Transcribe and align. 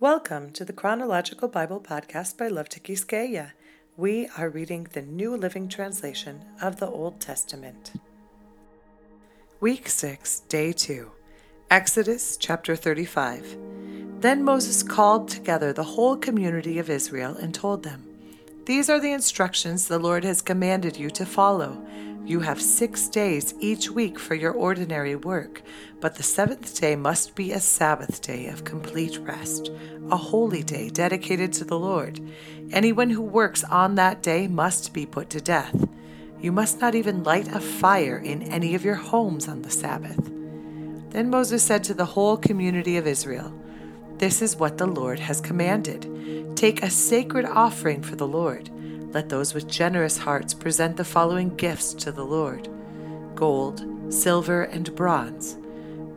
Welcome 0.00 0.50
to 0.54 0.64
the 0.64 0.72
Chronological 0.72 1.46
Bible 1.46 1.80
Podcast 1.80 2.36
by 2.36 2.48
Love 2.48 2.68
Tikiskeya. 2.68 3.52
We 3.96 4.28
are 4.36 4.48
reading 4.48 4.88
the 4.92 5.02
New 5.02 5.36
Living 5.36 5.68
Translation 5.68 6.44
of 6.60 6.80
the 6.80 6.88
Old 6.88 7.20
Testament. 7.20 7.92
Week 9.60 9.88
6, 9.88 10.40
Day 10.40 10.72
2, 10.72 11.12
Exodus 11.70 12.36
chapter 12.36 12.74
35. 12.74 13.56
Then 14.18 14.42
Moses 14.42 14.82
called 14.82 15.28
together 15.28 15.72
the 15.72 15.84
whole 15.84 16.16
community 16.16 16.80
of 16.80 16.90
Israel 16.90 17.36
and 17.36 17.54
told 17.54 17.84
them, 17.84 18.04
These 18.66 18.90
are 18.90 18.98
the 18.98 19.12
instructions 19.12 19.86
the 19.86 20.00
Lord 20.00 20.24
has 20.24 20.42
commanded 20.42 20.96
you 20.96 21.08
to 21.10 21.24
follow 21.24 21.80
you 22.26 22.40
have 22.40 22.60
six 22.60 23.06
days 23.08 23.52
each 23.60 23.90
week 23.90 24.18
for 24.18 24.34
your 24.34 24.52
ordinary 24.52 25.14
work, 25.14 25.60
but 26.00 26.14
the 26.14 26.22
seventh 26.22 26.80
day 26.80 26.96
must 26.96 27.34
be 27.34 27.52
a 27.52 27.60
Sabbath 27.60 28.22
day 28.22 28.46
of 28.46 28.64
complete 28.64 29.18
rest, 29.18 29.70
a 30.10 30.16
holy 30.16 30.62
day 30.62 30.88
dedicated 30.88 31.52
to 31.52 31.64
the 31.64 31.78
Lord. 31.78 32.20
Anyone 32.72 33.10
who 33.10 33.20
works 33.20 33.62
on 33.64 33.96
that 33.96 34.22
day 34.22 34.48
must 34.48 34.94
be 34.94 35.04
put 35.04 35.28
to 35.30 35.40
death. 35.40 35.86
You 36.40 36.50
must 36.50 36.80
not 36.80 36.94
even 36.94 37.24
light 37.24 37.48
a 37.48 37.60
fire 37.60 38.16
in 38.16 38.42
any 38.44 38.74
of 38.74 38.86
your 38.86 38.94
homes 38.94 39.46
on 39.46 39.60
the 39.60 39.70
Sabbath. 39.70 40.30
Then 41.10 41.28
Moses 41.28 41.62
said 41.62 41.84
to 41.84 41.94
the 41.94 42.06
whole 42.06 42.38
community 42.38 42.96
of 42.96 43.06
Israel, 43.06 43.52
This 44.16 44.40
is 44.40 44.56
what 44.56 44.78
the 44.78 44.86
Lord 44.86 45.18
has 45.18 45.42
commanded. 45.42 46.56
Take 46.56 46.82
a 46.82 46.88
sacred 46.88 47.44
offering 47.44 48.02
for 48.02 48.16
the 48.16 48.26
Lord 48.26 48.70
let 49.14 49.28
those 49.28 49.54
with 49.54 49.68
generous 49.68 50.18
hearts 50.18 50.52
present 50.52 50.96
the 50.96 51.04
following 51.04 51.54
gifts 51.56 51.94
to 51.94 52.12
the 52.12 52.24
Lord 52.24 52.68
gold, 53.36 53.84
silver, 54.12 54.62
and 54.64 54.94
bronze, 54.94 55.56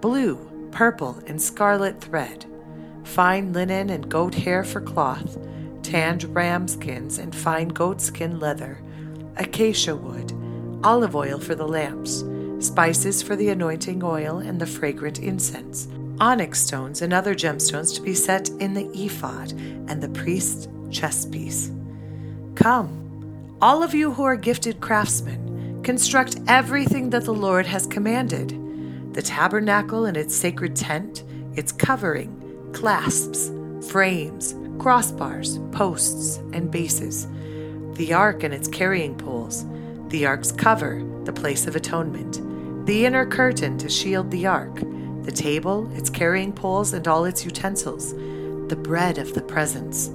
blue, 0.01 0.37
purple, 0.71 1.19
and 1.25 1.41
scarlet 1.41 1.99
thread, 1.99 2.45
fine 3.03 3.53
linen 3.53 3.89
and 3.89 4.09
goat 4.09 4.35
hair 4.35 4.63
for 4.63 4.81
cloth, 4.81 5.37
tanned 5.81 6.23
ram 6.35 6.67
skins 6.67 7.17
and 7.17 7.35
fine 7.35 7.69
goatskin 7.69 8.39
leather, 8.39 8.79
acacia 9.37 9.95
wood, 9.95 10.31
olive 10.83 11.15
oil 11.15 11.39
for 11.39 11.55
the 11.55 11.67
lamps, 11.67 12.23
spices 12.59 13.23
for 13.23 13.35
the 13.35 13.49
anointing 13.49 14.03
oil 14.03 14.37
and 14.37 14.59
the 14.59 14.67
fragrant 14.67 15.19
incense, 15.19 15.87
onyx 16.19 16.61
stones 16.61 17.01
and 17.01 17.13
other 17.13 17.33
gemstones 17.33 17.95
to 17.95 18.01
be 18.01 18.13
set 18.13 18.49
in 18.59 18.73
the 18.73 18.89
ephod 18.93 19.51
and 19.87 20.03
the 20.03 20.09
priest's 20.09 20.67
chest 20.91 21.31
piece. 21.31 21.71
Come, 22.57 23.55
all 23.61 23.83
of 23.83 23.93
you 23.93 24.11
who 24.11 24.23
are 24.23 24.35
gifted 24.35 24.81
craftsmen, 24.81 25.83
construct 25.83 26.37
everything 26.47 27.11
that 27.11 27.23
the 27.23 27.33
Lord 27.33 27.67
has 27.67 27.85
commanded. 27.85 29.13
The 29.13 29.21
tabernacle 29.21 30.05
and 30.05 30.17
its 30.17 30.35
sacred 30.35 30.75
tent, 30.75 31.23
its 31.55 31.71
covering, 31.71 32.71
clasps, 32.73 33.51
frames, 33.91 34.55
crossbars, 34.79 35.71
posts, 35.71 36.37
and 36.51 36.71
bases, 36.71 37.27
the 37.93 38.13
ark 38.13 38.41
and 38.41 38.55
its 38.55 38.67
carrying 38.67 39.15
poles, 39.15 39.63
the 40.07 40.25
ark's 40.25 40.51
cover, 40.51 41.05
the 41.25 41.33
place 41.33 41.67
of 41.67 41.75
atonement, 41.75 42.41
the 42.87 43.05
inner 43.05 43.27
curtain 43.27 43.77
to 43.77 43.87
shield 43.87 44.31
the 44.31 44.47
ark, 44.47 44.79
the 45.21 45.31
table, 45.31 45.95
its 45.95 46.09
carrying 46.09 46.51
poles, 46.51 46.91
and 46.91 47.07
all 47.07 47.23
its 47.23 47.45
utensils, 47.45 48.13
the 48.67 48.79
bread 48.81 49.19
of 49.19 49.35
the 49.35 49.43
presence. 49.43 50.09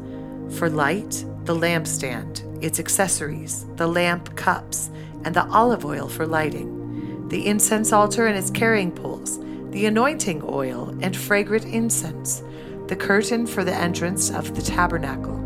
For 0.58 0.68
light, 0.68 1.24
the 1.52 1.66
lampstand, 1.66 2.64
its 2.64 2.78
accessories, 2.80 3.66
the 3.76 3.86
lamp 3.86 4.34
cups, 4.36 4.88
and 5.24 5.34
the 5.34 5.44
olive 5.48 5.84
oil 5.84 6.08
for 6.08 6.26
lighting, 6.26 7.28
the 7.28 7.46
incense 7.46 7.92
altar 7.92 8.26
and 8.26 8.38
its 8.38 8.50
carrying 8.50 8.90
poles, 8.90 9.38
the 9.70 9.84
anointing 9.84 10.40
oil 10.44 10.96
and 11.02 11.14
fragrant 11.14 11.66
incense, 11.66 12.42
the 12.86 12.96
curtain 12.96 13.46
for 13.46 13.64
the 13.64 13.74
entrance 13.74 14.30
of 14.30 14.54
the 14.54 14.62
tabernacle, 14.62 15.36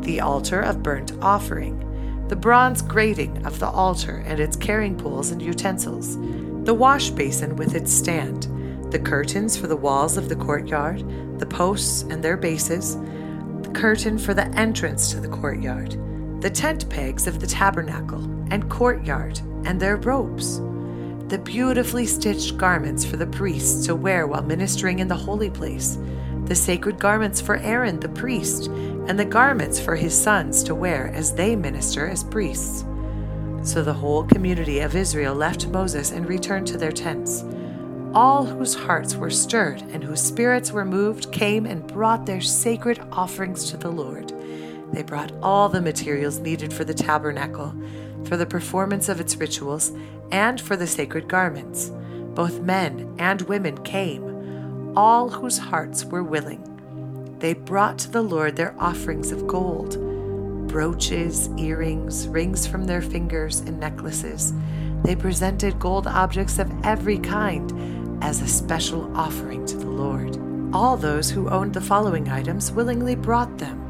the 0.00 0.18
altar 0.18 0.60
of 0.60 0.82
burnt 0.82 1.12
offering, 1.20 1.78
the 2.28 2.36
bronze 2.36 2.80
grating 2.80 3.44
of 3.44 3.58
the 3.58 3.68
altar 3.68 4.22
and 4.26 4.40
its 4.40 4.56
carrying 4.56 4.96
poles 4.96 5.30
and 5.30 5.42
utensils, 5.42 6.16
the 6.64 6.74
wash 6.74 7.10
basin 7.10 7.54
with 7.56 7.74
its 7.74 7.92
stand, 7.92 8.44
the 8.90 8.98
curtains 8.98 9.58
for 9.58 9.66
the 9.66 9.76
walls 9.76 10.16
of 10.16 10.30
the 10.30 10.36
courtyard, 10.36 11.04
the 11.38 11.46
posts 11.46 12.02
and 12.04 12.22
their 12.24 12.38
bases, 12.38 12.96
curtain 13.74 14.18
for 14.18 14.34
the 14.34 14.46
entrance 14.48 15.10
to 15.10 15.20
the 15.20 15.28
courtyard, 15.28 15.96
the 16.42 16.50
tent 16.50 16.88
pegs 16.88 17.26
of 17.26 17.40
the 17.40 17.46
tabernacle 17.46 18.22
and 18.50 18.70
courtyard 18.70 19.38
and 19.64 19.80
their 19.80 19.96
ropes, 19.96 20.60
the 21.28 21.40
beautifully 21.42 22.06
stitched 22.06 22.56
garments 22.56 23.04
for 23.04 23.16
the 23.16 23.26
priests 23.26 23.86
to 23.86 23.94
wear 23.94 24.26
while 24.26 24.42
ministering 24.42 24.98
in 24.98 25.08
the 25.08 25.14
holy 25.14 25.50
place, 25.50 25.98
the 26.46 26.54
sacred 26.54 26.98
garments 26.98 27.40
for 27.40 27.56
Aaron 27.58 28.00
the 28.00 28.08
priest, 28.08 28.66
and 28.66 29.18
the 29.18 29.24
garments 29.24 29.78
for 29.78 29.94
his 29.94 30.20
sons 30.20 30.62
to 30.64 30.74
wear 30.74 31.08
as 31.14 31.32
they 31.32 31.54
minister 31.54 32.08
as 32.08 32.24
priests. 32.24 32.84
So 33.62 33.82
the 33.82 33.92
whole 33.92 34.24
community 34.24 34.80
of 34.80 34.96
Israel 34.96 35.34
left 35.34 35.68
Moses 35.68 36.10
and 36.10 36.28
returned 36.28 36.66
to 36.68 36.76
their 36.76 36.92
tents. 36.92 37.44
All 38.12 38.44
whose 38.44 38.74
hearts 38.74 39.14
were 39.14 39.30
stirred 39.30 39.82
and 39.92 40.02
whose 40.02 40.20
spirits 40.20 40.72
were 40.72 40.84
moved 40.84 41.30
came 41.30 41.64
and 41.64 41.86
brought 41.86 42.26
their 42.26 42.40
sacred 42.40 42.98
offerings 43.12 43.70
to 43.70 43.76
the 43.76 43.90
Lord. 43.90 44.32
They 44.92 45.04
brought 45.04 45.30
all 45.40 45.68
the 45.68 45.80
materials 45.80 46.40
needed 46.40 46.72
for 46.72 46.82
the 46.82 46.92
tabernacle, 46.92 47.72
for 48.24 48.36
the 48.36 48.46
performance 48.46 49.08
of 49.08 49.20
its 49.20 49.36
rituals, 49.36 49.92
and 50.32 50.60
for 50.60 50.76
the 50.76 50.88
sacred 50.88 51.28
garments. 51.28 51.92
Both 52.34 52.60
men 52.60 53.14
and 53.20 53.42
women 53.42 53.80
came, 53.84 54.92
all 54.96 55.28
whose 55.28 55.58
hearts 55.58 56.04
were 56.04 56.24
willing. 56.24 56.66
They 57.38 57.54
brought 57.54 57.98
to 58.00 58.10
the 58.10 58.22
Lord 58.22 58.56
their 58.56 58.74
offerings 58.76 59.30
of 59.30 59.46
gold 59.46 59.98
brooches, 60.66 61.48
earrings, 61.58 62.28
rings 62.28 62.64
from 62.64 62.84
their 62.84 63.02
fingers, 63.02 63.58
and 63.58 63.80
necklaces. 63.80 64.52
They 65.02 65.16
presented 65.16 65.80
gold 65.80 66.06
objects 66.06 66.60
of 66.60 66.70
every 66.84 67.18
kind 67.18 67.98
as 68.20 68.40
a 68.40 68.48
special 68.48 69.10
offering 69.16 69.64
to 69.66 69.76
the 69.76 69.90
Lord. 69.90 70.38
All 70.74 70.96
those 70.96 71.30
who 71.30 71.48
owned 71.48 71.74
the 71.74 71.80
following 71.80 72.28
items 72.28 72.70
willingly 72.70 73.14
brought 73.16 73.58
them 73.58 73.86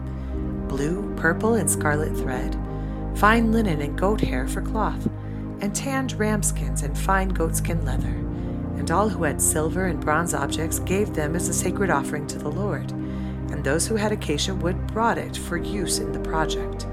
blue, 0.69 1.13
purple, 1.17 1.55
and 1.55 1.69
scarlet 1.69 2.17
thread, 2.17 2.57
fine 3.17 3.51
linen 3.53 3.83
and 3.83 3.99
goat 3.99 4.21
hair 4.21 4.47
for 4.47 4.63
cloth, 4.63 5.09
and 5.61 5.75
tanned 5.75 6.13
ram 6.13 6.43
skins 6.43 6.83
and 6.83 6.97
fine 6.97 7.29
goatskin 7.29 7.85
leather. 7.85 8.17
And 8.79 8.91
all 8.91 9.09
who 9.09 9.25
had 9.25 9.43
silver 9.43 9.87
and 9.87 10.01
bronze 10.01 10.33
objects 10.33 10.79
gave 10.79 11.13
them 11.13 11.35
as 11.35 11.49
a 11.49 11.53
sacred 11.53 11.91
offering 11.91 12.27
to 12.29 12.39
the 12.39 12.49
Lord. 12.49 12.91
And 12.93 13.65
those 13.65 13.87
who 13.87 13.97
had 13.97 14.13
acacia 14.13 14.55
wood 14.55 14.87
brought 14.87 15.19
it 15.19 15.37
for 15.37 15.57
use 15.57 15.99
in 15.99 16.13
the 16.13 16.21
project. 16.21 16.87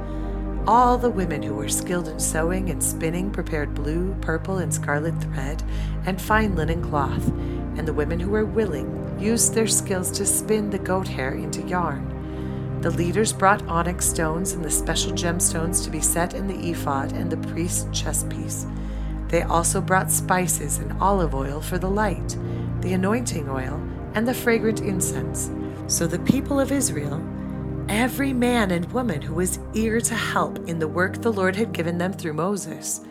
All 0.67 0.97
the 0.97 1.09
women 1.09 1.41
who 1.41 1.53
were 1.53 1.69
skilled 1.69 2.09
in 2.09 2.19
sewing 2.19 2.69
and 2.69 2.83
spinning 2.83 3.31
prepared 3.31 3.73
blue, 3.73 4.13
purple, 4.19 4.57
and 4.57 4.73
scarlet 4.73 5.15
thread 5.21 5.63
and 6.05 6.21
fine 6.21 6.57
linen 6.57 6.83
cloth, 6.83 7.25
and 7.77 7.87
the 7.87 7.93
women 7.93 8.19
who 8.19 8.31
were 8.31 8.43
willing 8.43 9.17
used 9.17 9.53
their 9.53 9.67
skills 9.67 10.11
to 10.11 10.25
spin 10.25 10.69
the 10.69 10.77
goat 10.77 11.07
hair 11.07 11.31
into 11.31 11.61
yarn. 11.61 12.81
The 12.81 12.91
leaders 12.91 13.31
brought 13.31 13.65
onyx 13.69 14.07
stones 14.07 14.51
and 14.51 14.63
the 14.63 14.69
special 14.69 15.13
gemstones 15.13 15.85
to 15.85 15.89
be 15.89 16.01
set 16.01 16.33
in 16.33 16.47
the 16.47 16.71
ephod 16.71 17.13
and 17.13 17.31
the 17.31 17.49
priest's 17.49 17.87
chest 17.97 18.29
piece. 18.29 18.65
They 19.29 19.43
also 19.43 19.79
brought 19.79 20.11
spices 20.11 20.79
and 20.79 21.01
olive 21.01 21.33
oil 21.33 21.61
for 21.61 21.77
the 21.77 21.89
light, 21.89 22.37
the 22.81 22.91
anointing 22.91 23.47
oil, 23.47 23.81
and 24.15 24.27
the 24.27 24.33
fragrant 24.33 24.81
incense. 24.81 25.49
So 25.87 26.07
the 26.07 26.19
people 26.19 26.59
of 26.59 26.73
Israel 26.73 27.23
every 27.89 28.33
man 28.33 28.71
and 28.71 28.91
woman 28.91 29.21
who 29.21 29.33
was 29.33 29.59
eager 29.73 30.01
to 30.01 30.15
help 30.15 30.57
in 30.67 30.79
the 30.79 30.87
work 30.87 31.21
the 31.21 31.31
Lord 31.31 31.55
had 31.55 31.71
given 31.71 31.97
them 31.97 32.11
through 32.11 32.33
Moses 32.33 33.01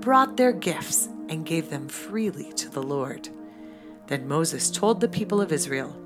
brought 0.00 0.36
their 0.36 0.52
gifts 0.52 1.08
and 1.28 1.46
gave 1.46 1.70
them 1.70 1.88
freely 1.88 2.52
to 2.52 2.68
the 2.68 2.82
Lord. 2.82 3.28
Then 4.06 4.28
Moses 4.28 4.70
told 4.70 5.00
the 5.00 5.08
people 5.08 5.40
of 5.40 5.52
Israel, 5.52 5.96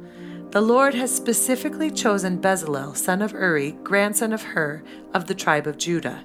The 0.51 0.61
Lord 0.61 0.95
has 0.95 1.15
specifically 1.15 1.91
chosen 1.91 2.41
Bezalel, 2.41 2.97
son 2.97 3.21
of 3.21 3.33
Uri, 3.33 3.73
grandson 3.83 4.33
of 4.33 4.43
Hur, 4.43 4.83
of 5.13 5.27
the 5.27 5.35
tribe 5.35 5.67
of 5.67 5.77
Judah. 5.77 6.25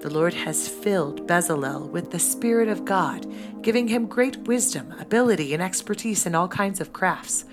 The 0.00 0.10
Lord 0.10 0.34
has 0.34 0.68
filled 0.68 1.26
Bezalel 1.26 1.88
with 1.88 2.10
the 2.10 2.18
Spirit 2.18 2.68
of 2.68 2.84
God, 2.84 3.26
giving 3.62 3.88
him 3.88 4.06
great 4.06 4.36
wisdom, 4.38 4.92
ability, 4.98 5.54
and 5.54 5.62
expertise 5.62 6.26
in 6.26 6.34
all 6.34 6.48
kinds 6.48 6.80
of 6.80 6.92
crafts. 6.92 7.46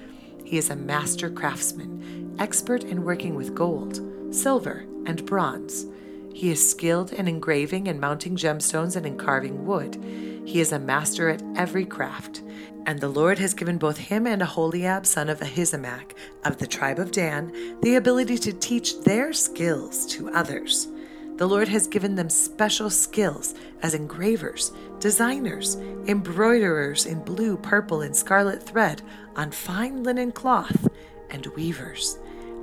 He 0.44 0.58
is 0.58 0.70
a 0.70 0.76
master 0.76 1.30
craftsman 1.30 2.31
expert 2.42 2.84
in 2.84 3.04
working 3.04 3.36
with 3.36 3.54
gold, 3.54 4.02
silver, 4.34 4.84
and 5.06 5.24
bronze. 5.28 5.86
He 6.34 6.50
is 6.50 6.72
skilled 6.72 7.14
in 7.14 7.28
engraving 7.28 7.88
and 7.88 8.02
mounting 8.02 8.36
gemstones 8.36 8.96
and 8.96 9.06
in 9.06 9.16
carving 9.16 9.64
wood. 9.68 10.04
He 10.44 10.60
is 10.60 10.72
a 10.72 10.80
master 10.80 11.30
at 11.30 11.44
every 11.56 11.86
craft. 11.86 12.42
And 12.88 13.00
the 13.00 13.10
Lord 13.10 13.38
has 13.38 13.54
given 13.54 13.78
both 13.78 13.98
him 13.98 14.26
and 14.26 14.42
Aholiab, 14.42 15.06
son 15.06 15.30
of 15.30 15.40
Ahisamach, 15.40 16.14
of 16.44 16.58
the 16.58 16.66
tribe 16.66 16.98
of 16.98 17.12
Dan, 17.12 17.54
the 17.84 17.94
ability 17.94 18.40
to 18.40 18.54
teach 18.54 19.02
their 19.02 19.34
skills 19.34 20.08
to 20.08 20.32
others. 20.32 20.88
The 21.36 21.48
Lord 21.48 21.68
has 21.68 21.86
given 21.86 22.16
them 22.16 22.30
special 22.32 22.90
skills 22.90 23.54
as 23.84 23.94
engravers, 23.94 24.72
designers, 25.00 25.76
embroiderers 26.08 27.06
in 27.06 27.24
blue, 27.24 27.56
purple, 27.58 28.02
and 28.02 28.16
scarlet 28.16 28.64
thread 28.64 29.04
on 29.36 29.52
fine 29.52 30.02
linen 30.02 30.32
cloth, 30.32 30.88
and 31.32 31.46
weavers. 31.56 32.18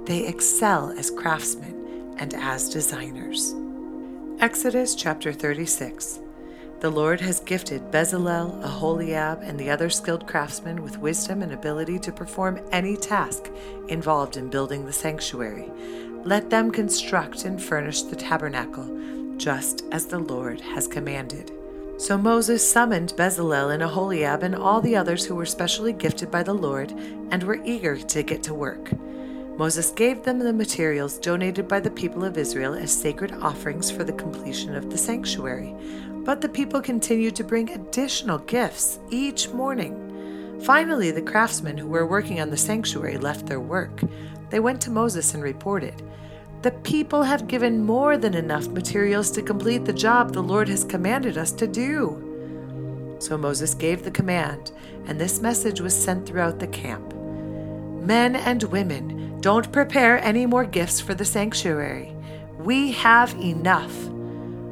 They 0.08 0.26
excel 0.26 0.88
as 0.98 1.10
craftsmen 1.10 2.14
and 2.16 2.32
as 2.32 2.70
designers. 2.70 3.54
Exodus 4.40 4.94
chapter 4.94 5.34
36. 5.34 6.20
The 6.80 6.88
Lord 6.88 7.20
has 7.20 7.40
gifted 7.40 7.90
Bezalel, 7.90 8.64
Aholiab, 8.64 9.42
and 9.42 9.60
the 9.60 9.68
other 9.68 9.90
skilled 9.90 10.26
craftsmen 10.26 10.82
with 10.82 10.96
wisdom 10.96 11.42
and 11.42 11.52
ability 11.52 11.98
to 11.98 12.10
perform 12.10 12.58
any 12.72 12.96
task 12.96 13.50
involved 13.88 14.38
in 14.38 14.48
building 14.48 14.86
the 14.86 14.94
sanctuary. 14.94 15.70
Let 16.24 16.48
them 16.48 16.70
construct 16.70 17.44
and 17.44 17.62
furnish 17.62 18.00
the 18.00 18.16
tabernacle, 18.16 19.36
just 19.36 19.84
as 19.92 20.06
the 20.06 20.20
Lord 20.20 20.58
has 20.62 20.88
commanded. 20.88 21.52
So 21.98 22.16
Moses 22.16 22.66
summoned 22.66 23.12
Bezalel 23.14 23.74
and 23.74 23.82
Aholiab 23.82 24.42
and 24.42 24.54
all 24.54 24.80
the 24.80 24.96
others 24.96 25.26
who 25.26 25.34
were 25.34 25.44
specially 25.44 25.92
gifted 25.92 26.30
by 26.30 26.44
the 26.44 26.54
Lord 26.54 26.92
and 27.30 27.42
were 27.42 27.62
eager 27.62 27.98
to 27.98 28.22
get 28.22 28.42
to 28.44 28.54
work. 28.54 28.90
Moses 29.58 29.90
gave 29.90 30.22
them 30.22 30.38
the 30.38 30.52
materials 30.52 31.18
donated 31.18 31.66
by 31.66 31.80
the 31.80 31.90
people 31.90 32.24
of 32.24 32.38
Israel 32.38 32.74
as 32.74 32.96
sacred 32.96 33.32
offerings 33.32 33.90
for 33.90 34.04
the 34.04 34.12
completion 34.12 34.76
of 34.76 34.88
the 34.88 34.96
sanctuary. 34.96 35.74
But 36.24 36.40
the 36.40 36.48
people 36.48 36.80
continued 36.80 37.34
to 37.34 37.42
bring 37.42 37.70
additional 37.70 38.38
gifts 38.38 39.00
each 39.10 39.48
morning. 39.48 40.60
Finally, 40.62 41.10
the 41.10 41.22
craftsmen 41.22 41.76
who 41.76 41.88
were 41.88 42.06
working 42.06 42.40
on 42.40 42.50
the 42.50 42.56
sanctuary 42.56 43.18
left 43.18 43.46
their 43.46 43.58
work. 43.58 44.00
They 44.50 44.60
went 44.60 44.80
to 44.82 44.92
Moses 44.92 45.34
and 45.34 45.42
reported, 45.42 46.04
The 46.62 46.70
people 46.70 47.24
have 47.24 47.48
given 47.48 47.84
more 47.84 48.16
than 48.16 48.34
enough 48.34 48.68
materials 48.68 49.28
to 49.32 49.42
complete 49.42 49.84
the 49.84 49.92
job 49.92 50.32
the 50.32 50.40
Lord 50.40 50.68
has 50.68 50.84
commanded 50.84 51.36
us 51.36 51.50
to 51.52 51.66
do. 51.66 53.16
So 53.18 53.36
Moses 53.36 53.74
gave 53.74 54.04
the 54.04 54.12
command, 54.12 54.70
and 55.06 55.20
this 55.20 55.40
message 55.40 55.80
was 55.80 56.00
sent 56.00 56.26
throughout 56.26 56.60
the 56.60 56.68
camp 56.68 57.17
Men 58.00 58.36
and 58.36 58.62
women, 58.64 59.40
don't 59.40 59.70
prepare 59.70 60.18
any 60.18 60.46
more 60.46 60.64
gifts 60.64 61.00
for 61.00 61.14
the 61.14 61.24
sanctuary. 61.24 62.14
We 62.58 62.92
have 62.92 63.34
enough. 63.34 63.94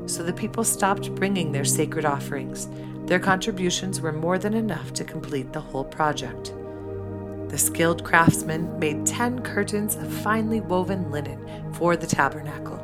So 0.07 0.23
the 0.23 0.33
people 0.33 0.65
stopped 0.65 1.15
bringing 1.15 1.53
their 1.53 1.65
sacred 1.65 2.05
offerings. 2.05 2.69
Their 3.07 3.21
contributions 3.21 4.01
were 4.01 4.13
more 4.13 4.39
than 4.39 4.55
enough 4.55 4.93
to 4.95 5.05
complete 5.05 5.53
the 5.53 5.61
whole 5.61 5.85
project. 5.85 6.53
The 7.49 7.59
skilled 7.59 8.03
craftsmen 8.03 8.77
made 8.81 9.07
ten 9.07 9.41
curtains 9.43 9.95
of 9.95 10.13
finely 10.13 10.61
woven 10.61 11.11
linen 11.13 11.73
for 11.75 11.97
the 11.97 12.07
tabernacle. 12.07 12.83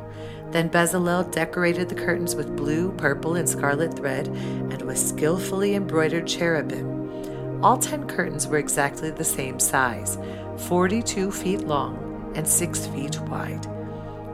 Then 0.51 0.69
Bezalel 0.69 1.31
decorated 1.31 1.89
the 1.89 1.95
curtains 1.95 2.35
with 2.35 2.55
blue, 2.55 2.91
purple, 2.93 3.35
and 3.35 3.49
scarlet 3.49 3.95
thread 3.97 4.27
and 4.27 4.81
with 4.83 4.97
skillfully 4.97 5.75
embroidered 5.75 6.27
cherubim. 6.27 6.92
All 7.63 7.77
ten 7.77 8.05
curtains 8.09 8.45
were 8.45 8.57
exactly 8.57 9.09
the 9.09 9.23
same 9.23 9.57
size 9.57 10.17
42 10.67 11.31
feet 11.31 11.61
long 11.61 12.33
and 12.35 12.45
6 12.45 12.87
feet 12.87 13.17
wide. 13.21 13.65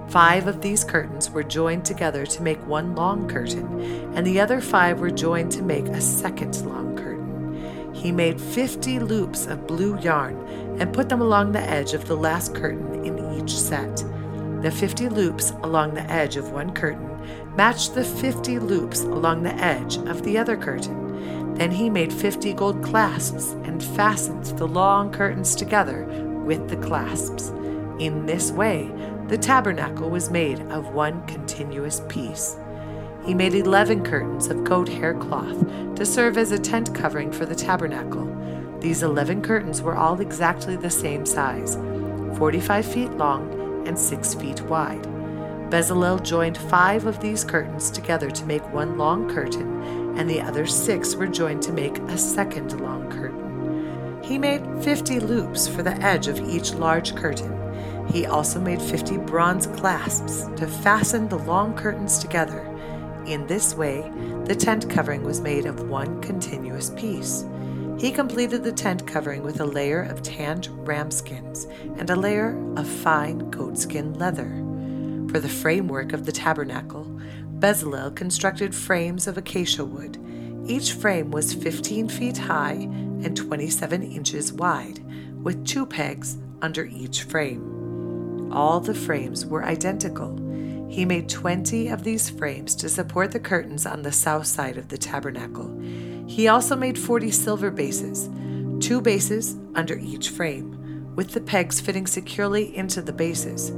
Five 0.10 0.48
of 0.48 0.62
these 0.62 0.84
curtains 0.84 1.30
were 1.30 1.44
joined 1.44 1.86
together 1.86 2.26
to 2.26 2.42
make 2.42 2.66
one 2.66 2.96
long 2.96 3.30
curtain, 3.30 3.82
and 4.16 4.26
the 4.26 4.40
other 4.40 4.60
five 4.60 5.00
were 5.00 5.12
joined 5.12 5.52
to 5.52 5.62
make 5.62 5.86
a 5.90 6.02
second 6.02 6.66
long 6.66 6.98
curtain. 6.98 7.94
He 7.94 8.12
made 8.12 8.42
50 8.42 8.98
loops 8.98 9.46
of 9.46 9.68
blue 9.68 10.00
yarn 10.00 10.36
and 10.80 10.92
put 10.92 11.08
them 11.08 11.22
along 11.22 11.52
the 11.52 11.62
edge 11.62 11.94
of 11.94 12.08
the 12.08 12.18
last 12.18 12.56
curtain 12.56 13.06
in 13.06 13.20
each 13.40 13.56
set. 13.56 14.04
The 14.64 14.72
50 14.72 15.08
loops 15.10 15.52
along 15.62 15.94
the 15.94 16.10
edge 16.10 16.36
of 16.36 16.52
one 16.52 16.74
curtain 16.74 17.08
matched 17.56 17.94
the 17.94 18.04
50 18.04 18.58
loops 18.58 19.02
along 19.02 19.44
the 19.44 19.54
edge 19.54 19.98
of 19.98 20.24
the 20.24 20.40
other 20.40 20.58
curtain. 20.58 21.09
Then 21.60 21.72
he 21.72 21.90
made 21.90 22.14
fifty 22.14 22.54
gold 22.54 22.82
clasps 22.82 23.52
and 23.66 23.84
fastened 23.84 24.46
the 24.58 24.66
long 24.66 25.12
curtains 25.12 25.56
together 25.56 26.06
with 26.46 26.70
the 26.70 26.78
clasps. 26.78 27.50
In 28.00 28.26
this 28.26 28.50
way, 28.50 28.90
the 29.28 29.38
tabernacle 29.38 30.10
was 30.10 30.32
made 30.32 30.62
of 30.72 30.94
one 30.94 31.22
continuous 31.28 32.02
piece. 32.08 32.56
He 33.26 33.34
made 33.34 33.54
eleven 33.54 34.06
curtains 34.06 34.48
of 34.48 34.64
goat 34.64 34.88
hair 34.88 35.14
cloth 35.14 35.60
to 35.98 36.06
serve 36.06 36.38
as 36.38 36.54
a 36.54 36.58
tent 36.58 36.96
covering 36.96 37.30
for 37.30 37.46
the 37.46 37.56
tabernacle. 37.56 38.34
These 38.80 39.04
eleven 39.04 39.42
curtains 39.42 39.82
were 39.82 39.98
all 39.98 40.22
exactly 40.22 40.78
the 40.78 40.90
same 40.90 41.26
size, 41.26 41.76
45 42.38 42.86
feet 42.86 43.12
long 43.18 43.86
and 43.86 44.00
6 44.00 44.34
feet 44.36 44.62
wide. 44.62 45.04
Bezalel 45.70 46.24
joined 46.24 46.58
five 46.58 47.06
of 47.06 47.20
these 47.20 47.44
curtains 47.44 47.92
together 47.92 48.32
to 48.32 48.46
make 48.46 48.64
one 48.74 48.98
long 48.98 49.30
curtain 49.30 49.99
and 50.20 50.30
the 50.30 50.42
other 50.42 50.68
six 50.68 51.16
were 51.16 51.28
joined 51.28 51.62
to 51.64 51.72
make 51.72 51.98
a 51.98 52.18
second 52.18 52.80
long 52.82 53.10
curtain. 53.10 54.20
He 54.22 54.38
made 54.38 54.84
fifty 54.84 55.18
loops 55.18 55.66
for 55.66 55.82
the 55.82 55.96
edge 56.04 56.28
of 56.28 56.42
each 56.42 56.74
large 56.74 57.16
curtain. 57.16 57.56
He 58.10 58.26
also 58.26 58.60
made 58.60 58.82
fifty 58.82 59.18
bronze 59.18 59.68
clasps 59.68 60.44
to 60.58 60.68
fasten 60.68 61.30
the 61.30 61.38
long 61.38 61.74
curtains 61.74 62.20
together. 62.20 62.66
In 63.26 63.48
this 63.48 63.76
way, 63.76 64.12
the 64.44 64.56
tent 64.56 64.90
covering 64.90 65.24
was 65.24 65.40
made 65.40 65.66
of 65.66 65.90
one 65.90 66.22
continuous 66.22 66.90
piece. 66.90 67.46
He 67.98 68.12
completed 68.12 68.64
the 68.64 68.74
tent 68.74 69.08
covering 69.08 69.44
with 69.44 69.62
a 69.62 69.66
layer 69.66 70.02
of 70.02 70.22
tanned 70.22 70.68
ram 70.86 71.12
skins 71.12 71.66
and 71.98 72.10
a 72.10 72.16
layer 72.16 72.62
of 72.76 72.88
fine 72.88 73.50
goatskin 73.52 74.20
leather. 74.20 74.66
For 75.32 75.40
the 75.40 75.48
framework 75.48 76.12
of 76.12 76.26
the 76.26 76.32
tabernacle, 76.32 77.06
Bezalel 77.60 78.16
constructed 78.16 78.74
frames 78.74 79.28
of 79.28 79.38
acacia 79.38 79.84
wood. 79.84 80.18
Each 80.66 80.94
frame 80.94 81.30
was 81.30 81.54
15 81.54 82.08
feet 82.08 82.38
high 82.38 82.88
and 83.22 83.36
27 83.36 84.02
inches 84.02 84.54
wide, 84.54 85.00
with 85.44 85.66
two 85.66 85.86
pegs 85.86 86.38
under 86.62 86.86
each 86.86 87.24
frame. 87.24 88.50
All 88.54 88.80
the 88.80 88.94
frames 88.94 89.46
were 89.46 89.66
identical. 89.66 90.38
He 90.90 91.04
made 91.04 91.28
20 91.28 91.90
of 91.90 92.04
these 92.04 92.30
frames 92.30 92.76
to 92.76 92.88
support 92.88 93.32
the 93.32 93.40
curtains 93.42 93.86
on 93.86 94.04
the 94.04 94.12
south 94.12 94.48
side 94.48 94.78
of 94.78 94.88
the 94.88 94.98
tabernacle. 94.98 95.78
He 96.28 96.48
also 96.48 96.78
made 96.78 96.98
40 96.98 97.30
silver 97.32 97.72
bases, 97.72 98.30
two 98.80 99.02
bases 99.02 99.58
under 99.76 99.98
each 99.98 100.30
frame, 100.30 101.14
with 101.16 101.32
the 101.32 101.42
pegs 101.42 101.82
fitting 101.82 102.08
securely 102.08 102.76
into 102.76 103.02
the 103.02 103.14
bases. 103.14 103.72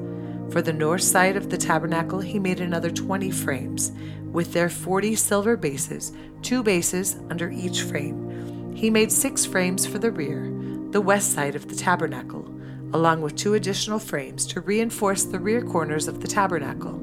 For 0.52 0.62
the 0.62 0.74
north 0.74 1.04
side 1.04 1.38
of 1.38 1.50
the 1.50 1.58
tabernacle, 1.58 2.20
he 2.20 2.38
made 2.38 2.60
another 2.60 2.92
20 2.92 3.32
frames, 3.32 3.94
with 4.34 4.52
their 4.52 4.68
40 4.68 5.16
silver 5.16 5.56
bases, 5.56 6.12
two 6.42 6.62
bases 6.62 7.16
under 7.30 7.50
each 7.50 7.84
frame. 7.84 8.74
He 8.76 8.90
made 8.90 9.14
six 9.14 9.46
frames 9.46 9.86
for 9.86 9.98
the 9.98 10.12
rear, 10.12 10.52
the 10.90 11.00
west 11.00 11.32
side 11.32 11.56
of 11.56 11.70
the 11.70 11.76
tabernacle, 11.76 12.54
along 12.92 13.22
with 13.22 13.38
two 13.38 13.54
additional 13.54 13.98
frames 13.98 14.46
to 14.48 14.60
reinforce 14.60 15.24
the 15.24 15.40
rear 15.40 15.62
corners 15.62 16.10
of 16.10 16.20
the 16.20 16.28
tabernacle. 16.28 17.02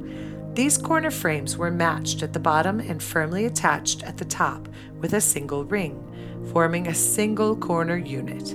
These 0.52 0.76
corner 0.76 1.10
frames 1.10 1.56
were 1.56 1.70
matched 1.70 2.22
at 2.22 2.34
the 2.34 2.40
bottom 2.40 2.80
and 2.80 3.02
firmly 3.02 3.46
attached 3.46 4.02
at 4.02 4.18
the 4.18 4.26
top 4.26 4.68
with 5.00 5.14
a 5.14 5.22
single 5.22 5.64
ring, 5.64 6.04
forming 6.52 6.86
a 6.86 6.94
single 6.94 7.56
corner 7.56 7.96
unit. 7.96 8.54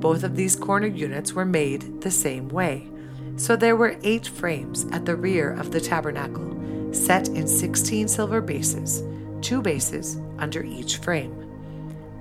Both 0.00 0.24
of 0.24 0.34
these 0.34 0.56
corner 0.56 0.88
units 0.88 1.32
were 1.32 1.44
made 1.44 2.00
the 2.00 2.10
same 2.10 2.48
way. 2.48 2.88
So 3.36 3.56
there 3.56 3.76
were 3.76 3.96
eight 4.02 4.26
frames 4.26 4.86
at 4.92 5.04
the 5.04 5.16
rear 5.16 5.52
of 5.52 5.72
the 5.72 5.80
tabernacle, 5.80 6.92
set 6.92 7.28
in 7.28 7.48
sixteen 7.48 8.08
silver 8.08 8.40
bases, 8.40 9.02
two 9.40 9.62
bases 9.62 10.18
under 10.38 10.62
each 10.62 10.98
frame. 10.98 11.38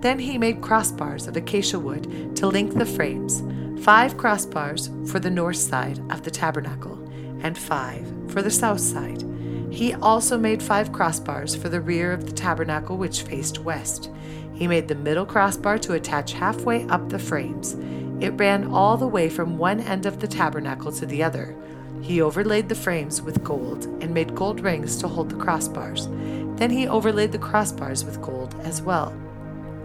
Then 0.01 0.17
he 0.17 0.37
made 0.37 0.61
crossbars 0.61 1.27
of 1.27 1.37
acacia 1.37 1.77
wood 1.77 2.35
to 2.37 2.47
link 2.47 2.73
the 2.73 2.85
frames, 2.85 3.43
five 3.83 4.15
crossbars 4.17 4.89
for 5.09 5.19
the 5.19 5.29
north 5.29 5.57
side 5.57 5.99
of 6.09 6.23
the 6.23 6.31
tabernacle, 6.31 6.97
and 7.43 7.57
five 7.57 8.05
for 8.29 8.41
the 8.41 8.49
south 8.49 8.79
side. 8.79 9.23
He 9.69 9.93
also 9.93 10.37
made 10.37 10.63
five 10.63 10.91
crossbars 10.91 11.55
for 11.55 11.69
the 11.69 11.81
rear 11.81 12.13
of 12.13 12.25
the 12.25 12.33
tabernacle 12.33 12.97
which 12.97 13.21
faced 13.21 13.59
west. 13.59 14.09
He 14.53 14.67
made 14.67 14.87
the 14.87 14.95
middle 14.95 15.25
crossbar 15.25 15.77
to 15.79 15.93
attach 15.93 16.33
halfway 16.33 16.85
up 16.87 17.09
the 17.09 17.19
frames 17.19 17.75
it 18.21 18.37
ran 18.37 18.67
all 18.67 18.97
the 18.97 19.07
way 19.07 19.29
from 19.29 19.57
one 19.57 19.79
end 19.79 20.05
of 20.05 20.19
the 20.19 20.27
tabernacle 20.27 20.91
to 20.91 21.05
the 21.05 21.23
other. 21.23 21.55
He 22.01 22.21
overlaid 22.21 22.69
the 22.69 22.75
frames 22.75 23.21
with 23.21 23.43
gold 23.43 23.85
and 24.01 24.13
made 24.13 24.35
gold 24.35 24.61
rings 24.61 24.97
to 24.97 25.07
hold 25.07 25.29
the 25.29 25.35
crossbars. 25.35 26.07
Then 26.57 26.69
he 26.69 26.87
overlaid 26.87 27.31
the 27.31 27.39
crossbars 27.39 28.05
with 28.05 28.21
gold 28.21 28.55
as 28.63 28.81
well. 28.81 29.13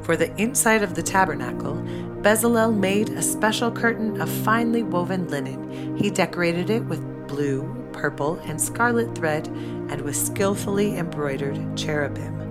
For 0.02 0.16
the 0.16 0.34
inside 0.40 0.82
of 0.82 0.94
the 0.94 1.02
tabernacle, 1.02 1.74
Bezalel 2.22 2.76
made 2.76 3.08
a 3.10 3.22
special 3.22 3.70
curtain 3.70 4.20
of 4.20 4.28
finely 4.28 4.82
woven 4.82 5.28
linen. 5.28 5.96
He 5.96 6.10
decorated 6.10 6.70
it 6.70 6.84
with 6.84 7.28
blue, 7.28 7.74
purple, 7.92 8.36
and 8.44 8.60
scarlet 8.60 9.14
thread 9.16 9.48
and 9.88 10.02
with 10.02 10.16
skillfully 10.16 10.96
embroidered 10.96 11.76
cherubim. 11.76 12.45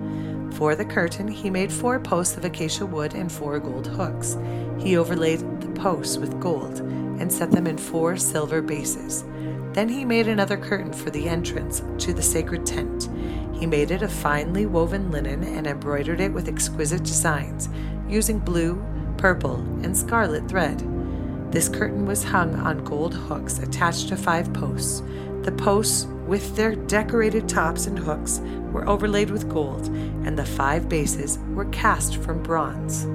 For 0.56 0.74
the 0.74 0.86
curtain, 0.86 1.28
he 1.28 1.50
made 1.50 1.70
four 1.70 2.00
posts 2.00 2.38
of 2.38 2.44
acacia 2.46 2.86
wood 2.86 3.12
and 3.12 3.30
four 3.30 3.58
gold 3.58 3.86
hooks. 3.86 4.38
He 4.78 4.96
overlaid 4.96 5.40
the 5.60 5.68
posts 5.78 6.16
with 6.16 6.40
gold 6.40 6.80
and 6.80 7.30
set 7.30 7.50
them 7.50 7.66
in 7.66 7.76
four 7.76 8.16
silver 8.16 8.62
bases. 8.62 9.22
Then 9.74 9.90
he 9.90 10.06
made 10.06 10.28
another 10.28 10.56
curtain 10.56 10.94
for 10.94 11.10
the 11.10 11.28
entrance 11.28 11.82
to 11.98 12.14
the 12.14 12.22
sacred 12.22 12.64
tent. 12.64 13.10
He 13.52 13.66
made 13.66 13.90
it 13.90 14.00
of 14.00 14.10
finely 14.10 14.64
woven 14.64 15.10
linen 15.10 15.44
and 15.44 15.66
embroidered 15.66 16.22
it 16.22 16.32
with 16.32 16.48
exquisite 16.48 17.04
designs, 17.04 17.68
using 18.08 18.38
blue, 18.38 18.82
purple, 19.18 19.56
and 19.82 19.94
scarlet 19.94 20.48
thread. 20.48 20.82
This 21.52 21.68
curtain 21.68 22.06
was 22.06 22.24
hung 22.24 22.54
on 22.54 22.82
gold 22.82 23.12
hooks 23.12 23.58
attached 23.58 24.08
to 24.08 24.16
five 24.16 24.50
posts. 24.54 25.02
The 25.42 25.52
posts, 25.52 26.06
with 26.26 26.56
their 26.56 26.74
decorated 26.74 27.48
tops 27.48 27.86
and 27.86 27.98
hooks, 27.98 28.40
were 28.72 28.88
overlaid 28.88 29.30
with 29.30 29.48
gold, 29.48 29.86
and 30.24 30.38
the 30.38 30.44
five 30.44 30.88
bases 30.88 31.38
were 31.54 31.66
cast 31.66 32.16
from 32.16 32.42
bronze. 32.42 33.06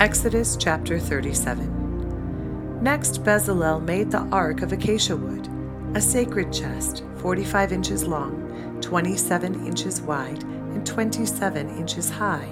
Exodus 0.00 0.56
chapter 0.56 0.98
37. 0.98 2.82
Next, 2.82 3.22
Bezalel 3.24 3.82
made 3.82 4.10
the 4.10 4.26
ark 4.32 4.62
of 4.62 4.72
acacia 4.72 5.16
wood, 5.16 5.48
a 5.94 6.00
sacred 6.00 6.52
chest, 6.52 7.04
45 7.16 7.72
inches 7.72 8.04
long, 8.04 8.78
27 8.80 9.66
inches 9.66 10.00
wide, 10.02 10.42
and 10.42 10.86
27 10.86 11.78
inches 11.78 12.10
high. 12.10 12.48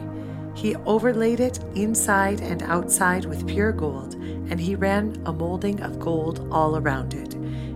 He 0.54 0.76
overlaid 0.86 1.40
it 1.40 1.58
inside 1.74 2.40
and 2.40 2.62
outside 2.62 3.24
with 3.24 3.46
pure 3.46 3.72
gold, 3.72 4.14
and 4.14 4.60
he 4.60 4.74
ran 4.74 5.20
a 5.26 5.32
molding 5.32 5.80
of 5.82 5.98
gold 5.98 6.46
all 6.50 6.76
around 6.76 7.14
it. 7.14 7.31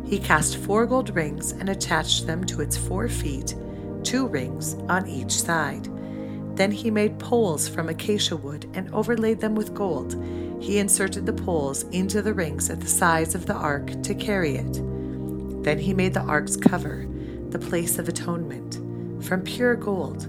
He 0.06 0.20
cast 0.20 0.58
four 0.58 0.86
gold 0.86 1.14
rings 1.16 1.50
and 1.50 1.68
attached 1.68 2.28
them 2.28 2.44
to 2.44 2.60
its 2.60 2.76
four 2.76 3.08
feet, 3.08 3.56
two 4.04 4.28
rings 4.28 4.74
on 4.88 5.08
each 5.08 5.32
side. 5.32 5.88
Then 6.56 6.70
he 6.70 6.92
made 6.92 7.18
poles 7.18 7.68
from 7.68 7.88
acacia 7.88 8.36
wood 8.36 8.70
and 8.72 8.92
overlaid 8.94 9.40
them 9.40 9.56
with 9.56 9.74
gold. 9.74 10.14
He 10.60 10.78
inserted 10.78 11.26
the 11.26 11.32
poles 11.32 11.82
into 11.90 12.22
the 12.22 12.32
rings 12.32 12.70
at 12.70 12.80
the 12.80 12.86
sides 12.86 13.34
of 13.34 13.46
the 13.46 13.54
ark 13.54 14.00
to 14.04 14.14
carry 14.14 14.54
it. 14.54 14.80
Then 15.64 15.78
he 15.78 15.92
made 15.92 16.14
the 16.14 16.22
ark's 16.22 16.56
cover, 16.56 17.06
the 17.50 17.58
place 17.58 17.98
of 17.98 18.08
atonement, 18.08 18.76
from 19.24 19.42
pure 19.42 19.74
gold. 19.74 20.28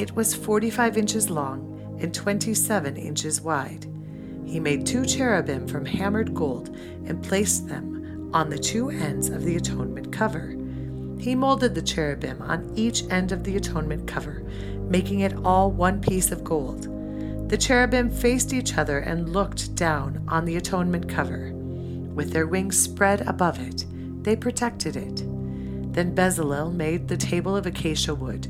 It 0.00 0.14
was 0.14 0.36
45 0.36 0.96
inches 0.96 1.28
long 1.28 1.98
and 2.00 2.14
27 2.14 2.96
inches 2.96 3.40
wide. 3.40 3.86
He 4.46 4.60
made 4.60 4.86
two 4.86 5.04
cherubim 5.04 5.66
from 5.66 5.84
hammered 5.84 6.32
gold 6.32 6.68
and 7.06 7.22
placed 7.22 7.68
them 7.68 7.99
on 8.32 8.50
the 8.50 8.58
two 8.58 8.90
ends 8.90 9.28
of 9.28 9.44
the 9.44 9.56
atonement 9.56 10.12
cover. 10.12 10.56
He 11.18 11.34
molded 11.34 11.74
the 11.74 11.82
cherubim 11.82 12.40
on 12.42 12.72
each 12.76 13.04
end 13.10 13.32
of 13.32 13.44
the 13.44 13.56
atonement 13.56 14.06
cover, 14.06 14.42
making 14.88 15.20
it 15.20 15.36
all 15.44 15.70
one 15.70 16.00
piece 16.00 16.30
of 16.32 16.44
gold. 16.44 16.88
The 17.50 17.58
cherubim 17.58 18.10
faced 18.10 18.52
each 18.52 18.78
other 18.78 19.00
and 19.00 19.32
looked 19.32 19.74
down 19.74 20.24
on 20.28 20.44
the 20.44 20.56
atonement 20.56 21.08
cover. 21.08 21.52
With 22.14 22.32
their 22.32 22.46
wings 22.46 22.78
spread 22.78 23.22
above 23.22 23.58
it, 23.58 23.84
they 24.22 24.36
protected 24.36 24.96
it. 24.96 25.16
Then 25.92 26.14
Bezalel 26.14 26.72
made 26.72 27.08
the 27.08 27.16
table 27.16 27.56
of 27.56 27.66
acacia 27.66 28.14
wood, 28.14 28.46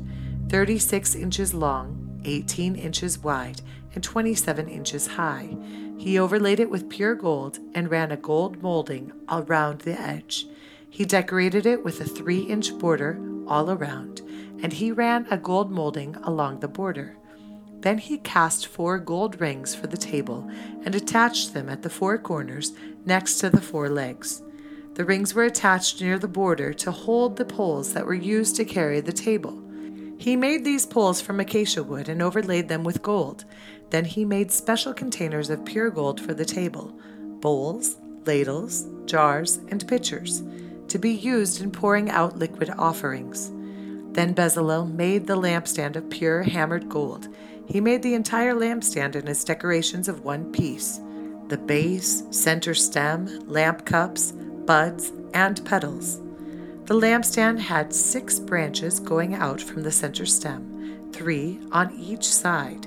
36 0.49 1.15
inches 1.15 1.53
long, 1.53 2.00
18 2.25 2.75
inches 2.75 3.19
wide, 3.19 3.61
and 3.93 4.03
27 4.03 4.67
inches 4.67 5.07
high. 5.07 5.55
He 5.97 6.17
overlaid 6.17 6.59
it 6.59 6.69
with 6.69 6.89
pure 6.89 7.15
gold 7.15 7.59
and 7.75 7.91
ran 7.91 8.11
a 8.11 8.17
gold 8.17 8.61
molding 8.61 9.11
around 9.29 9.81
the 9.81 9.99
edge. 9.99 10.47
He 10.89 11.05
decorated 11.05 11.65
it 11.65 11.83
with 11.83 12.01
a 12.01 12.05
three 12.05 12.41
inch 12.41 12.77
border 12.77 13.21
all 13.47 13.69
around, 13.71 14.21
and 14.61 14.73
he 14.73 14.91
ran 14.91 15.27
a 15.29 15.37
gold 15.37 15.71
molding 15.71 16.15
along 16.17 16.59
the 16.59 16.67
border. 16.67 17.17
Then 17.81 17.97
he 17.97 18.17
cast 18.19 18.67
four 18.67 18.99
gold 18.99 19.41
rings 19.41 19.73
for 19.73 19.87
the 19.87 19.97
table 19.97 20.49
and 20.85 20.93
attached 20.93 21.53
them 21.53 21.69
at 21.69 21.81
the 21.81 21.89
four 21.89 22.17
corners 22.17 22.73
next 23.05 23.39
to 23.39 23.49
the 23.49 23.61
four 23.61 23.89
legs. 23.89 24.43
The 24.93 25.05
rings 25.05 25.33
were 25.33 25.45
attached 25.45 26.01
near 26.01 26.19
the 26.19 26.27
border 26.27 26.73
to 26.73 26.91
hold 26.91 27.37
the 27.37 27.45
poles 27.45 27.93
that 27.93 28.05
were 28.05 28.13
used 28.13 28.55
to 28.57 28.65
carry 28.65 28.99
the 28.99 29.13
table. 29.13 29.63
He 30.21 30.35
made 30.35 30.63
these 30.63 30.85
poles 30.85 31.19
from 31.19 31.39
acacia 31.39 31.81
wood 31.81 32.07
and 32.07 32.21
overlaid 32.21 32.69
them 32.69 32.83
with 32.83 33.01
gold. 33.01 33.43
Then 33.89 34.05
he 34.05 34.23
made 34.23 34.51
special 34.51 34.93
containers 34.93 35.49
of 35.49 35.65
pure 35.65 35.89
gold 35.89 36.21
for 36.21 36.35
the 36.35 36.45
table 36.45 36.93
bowls, 37.39 37.97
ladles, 38.27 38.85
jars, 39.07 39.57
and 39.69 39.87
pitchers 39.87 40.43
to 40.89 40.99
be 40.99 41.09
used 41.09 41.59
in 41.59 41.71
pouring 41.71 42.11
out 42.11 42.37
liquid 42.37 42.69
offerings. 42.77 43.49
Then 44.13 44.35
Bezalel 44.35 44.93
made 44.93 45.25
the 45.25 45.37
lampstand 45.37 45.95
of 45.95 46.07
pure 46.11 46.43
hammered 46.43 46.87
gold. 46.87 47.27
He 47.65 47.81
made 47.81 48.03
the 48.03 48.13
entire 48.13 48.53
lampstand 48.53 49.15
and 49.15 49.27
its 49.27 49.43
decorations 49.43 50.07
of 50.07 50.23
one 50.23 50.51
piece 50.51 50.99
the 51.47 51.57
base, 51.57 52.23
center 52.29 52.75
stem, 52.75 53.25
lamp 53.47 53.87
cups, 53.87 54.33
buds, 54.65 55.11
and 55.33 55.65
petals. 55.65 56.21
The 56.91 56.99
lampstand 56.99 57.57
had 57.57 57.93
six 57.93 58.37
branches 58.37 58.99
going 58.99 59.33
out 59.33 59.61
from 59.61 59.81
the 59.81 59.93
center 59.93 60.25
stem, 60.25 61.09
three 61.13 61.57
on 61.71 61.97
each 61.97 62.25
side. 62.25 62.85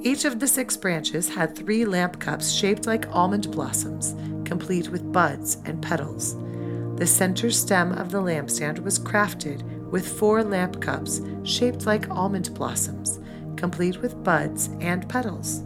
Each 0.00 0.24
of 0.24 0.40
the 0.40 0.48
six 0.48 0.76
branches 0.76 1.28
had 1.28 1.54
three 1.54 1.84
lamp 1.84 2.18
cups 2.18 2.50
shaped 2.50 2.88
like 2.88 3.06
almond 3.14 3.52
blossoms, 3.52 4.16
complete 4.44 4.88
with 4.88 5.12
buds 5.12 5.58
and 5.64 5.80
petals. 5.80 6.34
The 6.96 7.06
center 7.06 7.52
stem 7.52 7.92
of 7.92 8.10
the 8.10 8.20
lampstand 8.20 8.80
was 8.80 8.98
crafted 8.98 9.62
with 9.92 10.18
four 10.18 10.42
lamp 10.42 10.82
cups 10.82 11.20
shaped 11.44 11.86
like 11.86 12.10
almond 12.10 12.52
blossoms, 12.52 13.20
complete 13.54 14.02
with 14.02 14.24
buds 14.24 14.70
and 14.80 15.08
petals. 15.08 15.62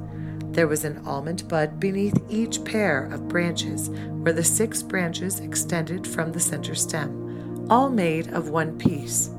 There 0.53 0.69
was 0.69 0.85
an 0.85 1.01
almond 1.07 1.49
bud 1.49 1.81
beneath 1.81 2.21
each 2.29 2.63
pair 2.63 3.07
of 3.07 3.29
branches, 3.29 3.89
where 3.89 4.35
the 4.35 4.45
six 4.45 4.83
branches 4.83 5.41
extended 5.41 6.07
from 6.07 6.33
the 6.33 6.41
center 6.41 6.75
stem, 6.75 7.30
all 7.71 7.89
made 7.89 8.29
of 8.35 8.51
one 8.51 8.77
piece. 8.77 9.31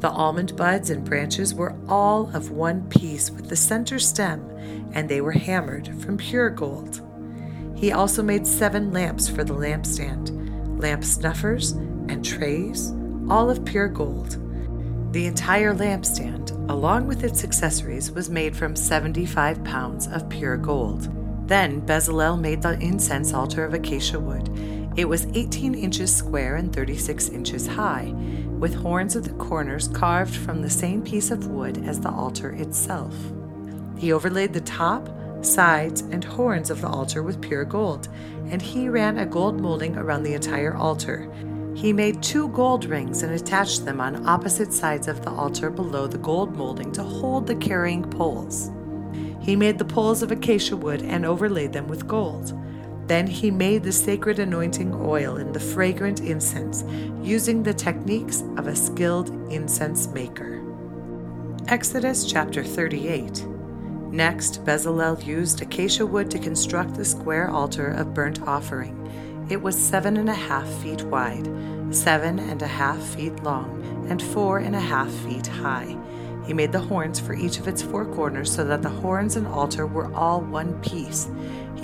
The 0.00 0.10
almond 0.10 0.56
buds 0.56 0.90
and 0.90 1.04
branches 1.04 1.54
were 1.54 1.76
all 1.88 2.34
of 2.34 2.50
one 2.50 2.88
piece 2.88 3.30
with 3.30 3.48
the 3.48 3.56
center 3.56 3.98
stem, 3.98 4.40
and 4.92 5.08
they 5.08 5.20
were 5.20 5.32
hammered 5.32 5.88
from 6.02 6.16
pure 6.16 6.50
gold. 6.50 7.00
He 7.76 7.92
also 7.92 8.22
made 8.22 8.46
seven 8.46 8.92
lamps 8.92 9.28
for 9.28 9.44
the 9.44 9.54
lampstand, 9.54 10.80
lamp 10.80 11.04
snuffers, 11.04 11.72
and 12.08 12.24
trays, 12.24 12.92
all 13.28 13.50
of 13.50 13.64
pure 13.64 13.88
gold. 13.88 14.38
The 15.12 15.26
entire 15.26 15.74
lampstand, 15.74 16.50
along 16.70 17.06
with 17.06 17.22
its 17.22 17.44
accessories, 17.44 18.10
was 18.10 18.30
made 18.30 18.56
from 18.56 18.74
75 18.74 19.62
pounds 19.64 20.06
of 20.08 20.28
pure 20.28 20.56
gold. 20.56 21.08
Then 21.46 21.82
Bezalel 21.82 22.40
made 22.40 22.62
the 22.62 22.78
incense 22.80 23.32
altar 23.32 23.64
of 23.64 23.74
acacia 23.74 24.18
wood. 24.18 24.48
It 24.96 25.08
was 25.08 25.26
18 25.34 25.74
inches 25.74 26.14
square 26.14 26.54
and 26.54 26.72
36 26.72 27.28
inches 27.30 27.66
high 27.66 28.14
with 28.58 28.74
horns 28.74 29.16
at 29.16 29.24
the 29.24 29.30
corners 29.30 29.88
carved 29.88 30.36
from 30.36 30.62
the 30.62 30.70
same 30.70 31.02
piece 31.02 31.32
of 31.32 31.48
wood 31.48 31.84
as 31.84 32.00
the 32.00 32.10
altar 32.10 32.50
itself. 32.50 33.14
He 33.98 34.12
overlaid 34.12 34.52
the 34.52 34.60
top, 34.60 35.08
sides, 35.44 36.02
and 36.02 36.22
horns 36.22 36.70
of 36.70 36.80
the 36.80 36.88
altar 36.88 37.22
with 37.22 37.42
pure 37.42 37.64
gold, 37.64 38.08
and 38.50 38.62
he 38.62 38.88
ran 38.88 39.18
a 39.18 39.26
gold 39.26 39.60
molding 39.60 39.96
around 39.96 40.22
the 40.22 40.34
entire 40.34 40.76
altar. 40.76 41.28
He 41.74 41.92
made 41.92 42.22
two 42.22 42.48
gold 42.50 42.84
rings 42.84 43.24
and 43.24 43.34
attached 43.34 43.84
them 43.84 44.00
on 44.00 44.26
opposite 44.28 44.72
sides 44.72 45.08
of 45.08 45.24
the 45.24 45.30
altar 45.30 45.70
below 45.70 46.06
the 46.06 46.18
gold 46.18 46.54
molding 46.54 46.92
to 46.92 47.02
hold 47.02 47.48
the 47.48 47.56
carrying 47.56 48.08
poles. 48.08 48.70
He 49.40 49.56
made 49.56 49.78
the 49.78 49.84
poles 49.84 50.22
of 50.22 50.30
acacia 50.30 50.76
wood 50.76 51.02
and 51.02 51.26
overlaid 51.26 51.72
them 51.72 51.88
with 51.88 52.06
gold. 52.06 52.56
Then 53.06 53.26
he 53.26 53.50
made 53.50 53.82
the 53.82 53.92
sacred 53.92 54.38
anointing 54.38 54.94
oil 54.94 55.36
and 55.36 55.54
the 55.54 55.60
fragrant 55.60 56.20
incense, 56.20 56.84
using 57.22 57.62
the 57.62 57.74
techniques 57.74 58.42
of 58.56 58.66
a 58.66 58.76
skilled 58.76 59.30
incense 59.52 60.06
maker. 60.08 60.62
Exodus 61.68 62.24
chapter 62.24 62.64
38. 62.64 63.46
Next, 64.10 64.64
Bezalel 64.64 65.24
used 65.24 65.60
acacia 65.60 66.06
wood 66.06 66.30
to 66.30 66.38
construct 66.38 66.94
the 66.94 67.04
square 67.04 67.50
altar 67.50 67.88
of 67.88 68.14
burnt 68.14 68.42
offering. 68.42 69.00
It 69.50 69.60
was 69.60 69.76
seven 69.76 70.16
and 70.16 70.28
a 70.28 70.34
half 70.34 70.68
feet 70.82 71.02
wide, 71.02 71.48
seven 71.90 72.38
and 72.38 72.62
a 72.62 72.66
half 72.66 73.02
feet 73.14 73.42
long, 73.42 74.06
and 74.08 74.22
four 74.22 74.58
and 74.58 74.74
a 74.74 74.80
half 74.80 75.10
feet 75.10 75.46
high. 75.46 75.96
He 76.46 76.52
made 76.52 76.72
the 76.72 76.80
horns 76.80 77.18
for 77.18 77.34
each 77.34 77.58
of 77.58 77.66
its 77.66 77.82
four 77.82 78.04
corners 78.04 78.54
so 78.54 78.64
that 78.64 78.82
the 78.82 78.88
horns 78.88 79.36
and 79.36 79.46
altar 79.46 79.86
were 79.86 80.12
all 80.14 80.42
one 80.42 80.80
piece. 80.80 81.28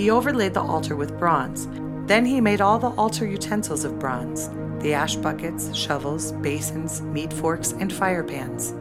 He 0.01 0.09
overlaid 0.09 0.55
the 0.55 0.63
altar 0.63 0.97
with 0.97 1.19
bronze. 1.19 1.69
Then 2.09 2.25
he 2.25 2.41
made 2.41 2.63
all 2.63 2.79
the 2.79 2.89
altar 2.93 3.27
utensils 3.27 3.85
of 3.85 3.99
bronze 3.99 4.49
the 4.81 4.95
ash 4.95 5.15
buckets, 5.15 5.77
shovels, 5.77 6.33
basins, 6.33 7.03
meat 7.03 7.31
forks, 7.35 7.73
and 7.73 7.93
fire 7.93 8.25
pans. 8.25 8.73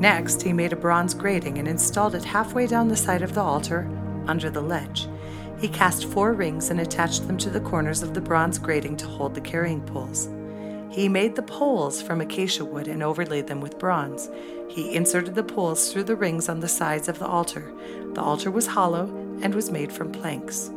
Next, 0.00 0.40
he 0.40 0.54
made 0.54 0.72
a 0.72 0.76
bronze 0.76 1.12
grating 1.12 1.58
and 1.58 1.68
installed 1.68 2.14
it 2.14 2.24
halfway 2.24 2.66
down 2.66 2.88
the 2.88 2.96
side 2.96 3.20
of 3.20 3.34
the 3.34 3.42
altar 3.42 3.86
under 4.26 4.48
the 4.48 4.62
ledge. 4.62 5.08
He 5.58 5.68
cast 5.68 6.06
four 6.06 6.32
rings 6.32 6.70
and 6.70 6.80
attached 6.80 7.26
them 7.26 7.36
to 7.36 7.50
the 7.50 7.60
corners 7.60 8.02
of 8.02 8.14
the 8.14 8.22
bronze 8.22 8.58
grating 8.58 8.96
to 8.96 9.06
hold 9.06 9.34
the 9.34 9.42
carrying 9.42 9.82
poles. 9.82 10.30
He 10.88 11.06
made 11.06 11.36
the 11.36 11.42
poles 11.42 12.00
from 12.00 12.22
acacia 12.22 12.64
wood 12.64 12.88
and 12.88 13.02
overlaid 13.02 13.46
them 13.46 13.60
with 13.60 13.78
bronze. 13.78 14.30
He 14.68 14.94
inserted 14.94 15.34
the 15.34 15.44
poles 15.44 15.92
through 15.92 16.04
the 16.04 16.16
rings 16.16 16.48
on 16.48 16.60
the 16.60 16.68
sides 16.68 17.08
of 17.08 17.18
the 17.18 17.26
altar. 17.26 17.70
The 18.14 18.22
altar 18.22 18.50
was 18.50 18.68
hollow 18.68 19.06
and 19.42 19.54
was 19.54 19.70
made 19.70 19.92
from 19.92 20.12
planks. 20.12 20.70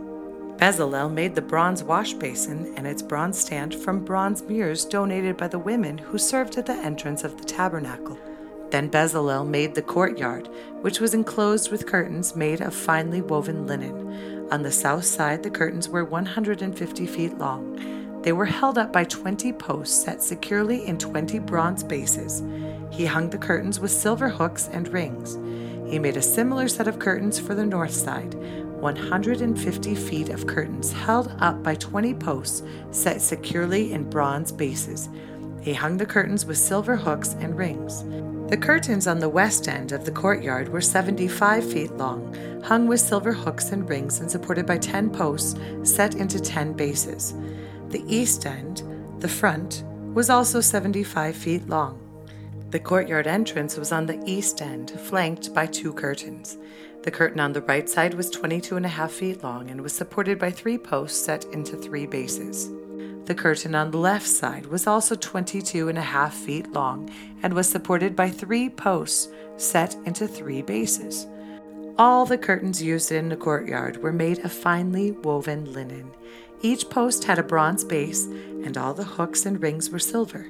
Bezalel 0.58 1.12
made 1.12 1.36
the 1.36 1.42
bronze 1.42 1.84
wash 1.84 2.14
basin 2.14 2.74
and 2.78 2.88
its 2.88 3.02
bronze 3.02 3.38
stand 3.38 3.76
from 3.76 4.06
bronze 4.06 4.42
mirrors 4.44 4.86
donated 4.86 5.36
by 5.36 5.48
the 5.48 5.60
women 5.60 5.98
who 5.98 6.18
served 6.18 6.58
at 6.58 6.66
the 6.66 6.74
entrance 6.74 7.24
of 7.24 7.38
the 7.38 7.44
tabernacle. 7.44 8.18
Then 8.72 8.90
Bezalel 8.90 9.48
made 9.48 9.76
the 9.76 9.82
courtyard, 9.82 10.50
which 10.82 11.00
was 11.00 11.14
enclosed 11.14 11.72
with 11.72 11.86
curtains 11.86 12.36
made 12.36 12.62
of 12.62 12.74
finely 12.74 13.22
woven 13.22 13.68
linen. 13.68 14.48
On 14.52 14.64
the 14.64 14.72
south 14.72 15.06
side, 15.06 15.44
the 15.44 15.50
curtains 15.50 15.90
were 15.90 16.06
150 16.06 17.06
feet 17.06 17.38
long. 17.38 18.22
They 18.22 18.32
were 18.32 18.46
held 18.46 18.78
up 18.78 18.92
by 18.92 19.04
20 19.04 19.54
posts 19.54 20.04
set 20.04 20.24
securely 20.24 20.88
in 20.88 20.98
20 20.98 21.40
bronze 21.40 21.84
bases. 21.84 22.44
He 22.92 23.06
hung 23.06 23.30
the 23.30 23.38
curtains 23.38 23.80
with 23.80 23.92
silver 23.92 24.30
hooks 24.30 24.68
and 24.72 24.88
rings. 24.88 25.36
He 25.88 26.00
made 26.00 26.18
a 26.18 26.22
similar 26.22 26.68
set 26.68 26.88
of 26.88 27.00
curtains 27.00 27.40
for 27.40 27.56
the 27.56 27.66
north 27.66 27.94
side, 27.94 28.34
150 28.86 29.96
feet 29.96 30.30
of 30.30 30.46
curtains 30.46 30.92
held 30.92 31.34
up 31.40 31.64
by 31.64 31.76
20 31.76 32.14
posts 32.16 32.62
set 32.92 33.22
securely 33.22 33.94
in 33.94 34.10
bronze 34.10 34.52
bases. 34.52 35.10
He 35.62 35.74
hung 35.74 35.98
the 35.98 36.06
curtains 36.06 36.46
with 36.46 36.58
silver 36.58 36.96
hooks 36.96 37.36
and 37.40 37.58
rings. 37.58 38.04
The 38.50 38.58
curtains 38.58 39.08
on 39.08 39.20
the 39.20 39.30
west 39.30 39.68
end 39.68 39.92
of 39.92 40.06
the 40.06 40.12
courtyard 40.12 40.70
were 40.70 40.82
75 40.82 41.72
feet 41.72 41.92
long, 41.98 42.62
hung 42.64 42.86
with 42.86 43.00
silver 43.00 43.34
hooks 43.34 43.70
and 43.70 43.90
rings, 43.90 44.20
and 44.20 44.30
supported 44.30 44.68
by 44.68 44.78
10 44.78 45.10
posts 45.10 45.60
set 45.82 46.14
into 46.14 46.40
10 46.40 46.74
bases. 46.74 47.34
The 47.90 48.04
east 48.08 48.46
end, 48.46 48.84
the 49.20 49.28
front, 49.28 49.84
was 50.14 50.30
also 50.30 50.62
75 50.62 51.36
feet 51.36 51.68
long. 51.68 52.05
The 52.72 52.80
courtyard 52.80 53.28
entrance 53.28 53.78
was 53.78 53.92
on 53.92 54.06
the 54.06 54.22
east 54.26 54.62
end, 54.62 54.92
flanked 54.92 55.54
by 55.54 55.68
two 55.68 55.94
curtains. 55.94 56.58
The 57.04 57.12
curtain 57.12 57.40
on 57.40 57.54
the 57.54 57.62
right 57.62 57.88
side 57.88 58.16
was 58.16 58.30
22 58.32 58.76
and 58.76 58.86
a 58.86 58.90
half 58.90 59.12
feet 59.12 59.44
long 59.44 59.70
and 59.70 59.82
was 59.82 59.94
supported 59.94 60.40
by 60.40 60.52
three 60.52 60.78
posts 60.78 61.24
set 61.24 61.46
into 61.46 61.78
three 61.78 62.08
bases. 62.08 62.72
The 63.26 63.36
curtain 63.36 63.76
on 63.76 63.92
the 63.92 63.98
left 63.98 64.28
side 64.28 64.66
was 64.66 64.88
also 64.88 65.16
22 65.16 65.90
and 65.90 65.98
a 65.98 66.02
half 66.02 66.34
feet 66.34 66.72
long 66.74 67.10
and 67.44 67.54
was 67.54 67.70
supported 67.70 68.16
by 68.16 68.30
three 68.30 68.70
posts 68.70 69.30
set 69.58 69.96
into 70.06 70.28
three 70.28 70.62
bases. 70.62 71.28
All 71.98 72.26
the 72.26 72.38
curtains 72.38 72.84
used 72.84 73.12
in 73.12 73.30
the 73.30 73.38
courtyard 73.38 74.04
were 74.04 74.12
made 74.12 74.40
of 74.40 74.52
finely 74.52 75.12
woven 75.12 75.72
linen. 75.72 76.12
Each 76.62 76.90
post 76.90 77.24
had 77.24 77.40
a 77.40 77.44
bronze 77.44 77.84
base, 77.84 78.26
and 78.26 78.78
all 78.78 78.94
the 78.94 79.04
hooks 79.04 79.46
and 79.46 79.62
rings 79.62 79.90
were 79.90 80.00
silver. 80.00 80.48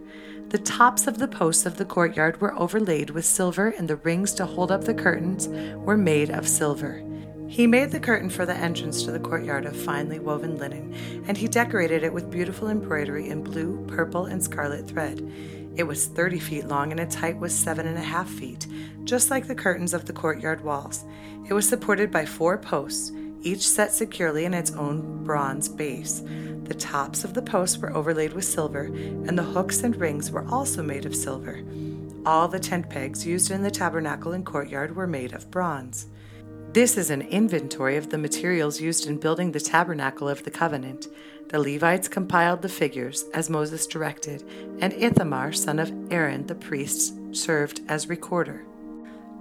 The 0.56 0.62
tops 0.62 1.06
of 1.06 1.18
the 1.18 1.28
posts 1.28 1.66
of 1.66 1.76
the 1.76 1.84
courtyard 1.84 2.40
were 2.40 2.58
overlaid 2.58 3.10
with 3.10 3.26
silver, 3.26 3.74
and 3.78 3.90
the 3.90 3.98
rings 3.98 4.34
to 4.36 4.46
hold 4.46 4.72
up 4.72 4.86
the 4.86 4.94
curtains 4.94 5.50
were 5.50 5.98
made 5.98 6.30
of 6.30 6.48
silver. 6.48 7.04
He 7.50 7.68
made 7.68 7.92
the 7.92 8.00
curtain 8.00 8.30
for 8.30 8.46
the 8.46 8.56
entrance 8.56 9.04
to 9.04 9.12
the 9.12 9.20
courtyard 9.20 9.66
of 9.66 9.76
finely 9.76 10.18
woven 10.18 10.58
linen, 10.58 10.96
and 11.28 11.36
he 11.36 11.50
decorated 11.50 12.04
it 12.04 12.14
with 12.14 12.32
beautiful 12.32 12.70
embroidery 12.70 13.28
in 13.28 13.44
blue, 13.44 13.86
purple, 13.88 14.28
and 14.28 14.42
scarlet 14.42 14.88
thread. 14.88 15.30
It 15.76 15.84
was 15.84 16.06
30 16.06 16.40
feet 16.40 16.68
long, 16.70 16.92
and 16.92 17.02
its 17.02 17.16
height 17.16 17.38
was 17.38 17.54
seven 17.54 17.86
and 17.86 17.98
a 17.98 18.02
half 18.02 18.30
feet, 18.30 18.66
just 19.04 19.30
like 19.30 19.48
the 19.48 19.56
curtains 19.56 19.94
of 19.94 20.06
the 20.06 20.14
courtyard 20.14 20.62
walls. 20.62 21.04
It 21.50 21.54
was 21.54 21.68
supported 21.68 22.12
by 22.12 22.26
four 22.26 22.58
posts, 22.58 23.12
each 23.46 23.68
set 23.68 23.94
securely 23.94 24.44
in 24.44 24.54
its 24.54 24.72
own 24.72 25.24
bronze 25.24 25.70
base. 25.70 26.24
The 26.64 26.74
tops 26.74 27.24
of 27.24 27.34
the 27.34 27.42
posts 27.42 27.78
were 27.78 27.96
overlaid 27.96 28.34
with 28.34 28.44
silver, 28.44 28.86
and 28.86 29.38
the 29.38 29.44
hooks 29.44 29.84
and 29.84 29.96
rings 29.96 30.32
were 30.32 30.46
also 30.50 30.82
made 30.82 31.06
of 31.06 31.16
silver. 31.16 31.64
All 32.25 32.48
the 32.48 32.60
tent 32.60 32.90
pegs 32.90 33.25
used 33.25 33.52
in 33.52 33.62
the 33.62 33.70
tabernacle 33.70 34.34
and 34.34 34.44
courtyard 34.44 34.96
were 34.96 35.06
made 35.06 35.34
of 35.34 35.52
bronze. 35.52 36.08
This 36.74 36.98
is 36.98 37.10
an 37.12 37.22
inventory 37.22 37.96
of 37.96 38.10
the 38.10 38.18
materials 38.18 38.82
used 38.82 39.06
in 39.08 39.18
building 39.18 39.52
the 39.52 39.60
tabernacle 39.62 40.28
of 40.28 40.44
the 40.44 40.52
covenant. 40.52 41.08
The 41.50 41.60
Levites 41.60 42.08
compiled 42.08 42.64
the 42.64 42.68
figures 42.68 43.25
as 43.34 43.50
Moses 43.50 43.86
directed, 43.86 44.44
and 44.80 44.92
Ithamar, 44.92 45.54
son 45.54 45.80
of 45.80 45.94
Aaron 46.12 46.48
the 46.48 46.56
priest, 46.56 47.14
served 47.32 47.82
as 47.88 48.10
recorder. 48.10 48.66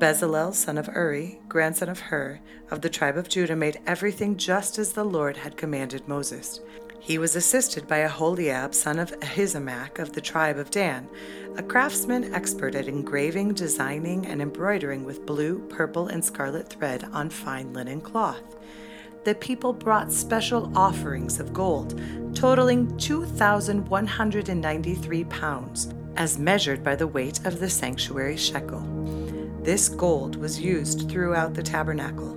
Bezalel, 0.05 0.53
son 0.53 0.77
of 0.77 0.91
Uri, 0.95 1.41
grandson 1.49 1.89
of 1.89 1.99
Hur, 1.99 2.39
of 2.71 2.83
the 2.83 2.91
tribe 2.91 3.17
of 3.17 3.31
Judah, 3.31 3.57
made 3.57 3.81
everything 3.87 4.37
just 4.37 4.79
as 4.79 4.93
the 4.93 5.03
Lord 5.03 5.39
had 5.39 5.57
commanded 5.57 6.07
Moses. 6.07 6.61
He 7.01 7.17
was 7.17 7.37
assisted 7.37 7.89
by 7.89 8.01
Aholiab, 8.01 8.75
son 8.75 8.99
of 8.99 9.19
Ahisamach 9.21 9.99
of 9.99 10.13
the 10.13 10.21
tribe 10.21 10.59
of 10.59 10.71
Dan, 10.71 11.09
a 11.57 11.63
craftsman 11.63 12.35
expert 12.35 12.75
at 12.75 12.87
engraving, 12.87 13.55
designing, 13.55 14.27
and 14.27 14.43
embroidering 14.43 15.05
with 15.05 15.25
blue, 15.25 15.61
purple, 15.71 16.09
and 16.09 16.23
scarlet 16.23 16.69
thread 16.69 17.09
on 17.15 17.31
fine 17.31 17.73
linen 17.73 18.03
cloth. 18.03 18.57
The 19.25 19.37
people 19.37 19.73
brought 19.73 20.13
special 20.13 20.71
offerings 20.77 21.41
of 21.41 21.55
gold, 21.55 21.99
totaling 22.35 22.95
2,193 22.99 25.25
pounds, 25.25 25.95
as 26.19 26.39
measured 26.39 26.85
by 26.85 26.95
the 26.95 27.07
weight 27.07 27.47
of 27.47 27.59
the 27.59 27.71
sanctuary 27.71 28.37
shekel. 28.37 28.87
This 29.65 29.89
gold 29.89 30.37
was 30.37 30.61
used 30.61 31.11
throughout 31.11 31.55
the 31.55 31.63
tabernacle. 31.63 32.37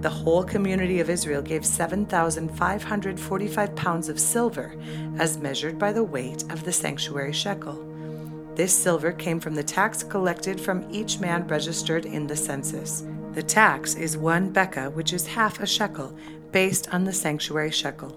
The 0.00 0.08
whole 0.08 0.44
community 0.44 1.00
of 1.00 1.10
Israel 1.10 1.42
gave 1.42 1.66
7,545 1.66 3.74
pounds 3.74 4.08
of 4.08 4.20
silver, 4.20 4.76
as 5.18 5.38
measured 5.38 5.76
by 5.76 5.92
the 5.92 6.04
weight 6.04 6.44
of 6.52 6.62
the 6.62 6.70
sanctuary 6.70 7.32
shekel. 7.32 7.84
This 8.54 8.72
silver 8.72 9.10
came 9.10 9.40
from 9.40 9.56
the 9.56 9.64
tax 9.64 10.04
collected 10.04 10.60
from 10.60 10.86
each 10.88 11.18
man 11.18 11.48
registered 11.48 12.06
in 12.06 12.28
the 12.28 12.36
census. 12.36 13.02
The 13.32 13.42
tax 13.42 13.96
is 13.96 14.16
one 14.16 14.52
bekah, 14.52 14.92
which 14.92 15.12
is 15.12 15.26
half 15.26 15.58
a 15.58 15.66
shekel, 15.66 16.16
based 16.52 16.94
on 16.94 17.02
the 17.02 17.12
sanctuary 17.12 17.72
shekel. 17.72 18.16